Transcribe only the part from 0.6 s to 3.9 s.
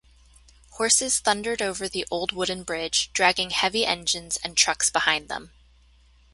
Horses thundered over the old wooden bridge, dragging heavy